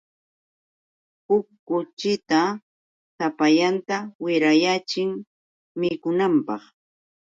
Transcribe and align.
Huk 1.29 1.45
kuchita 1.67 2.39
sapallanta 3.17 3.95
wirayaachin 4.23 5.09
mikunanpaq. 5.79 6.61